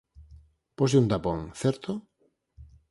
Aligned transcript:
Poslle 0.77 0.99
un 1.03 1.07
tapón, 1.11 1.39
certo? 1.61 1.91